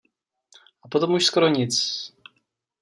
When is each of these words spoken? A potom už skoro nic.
A 0.83 0.87
potom 0.87 1.13
už 1.13 1.25
skoro 1.25 1.47
nic. 1.47 1.73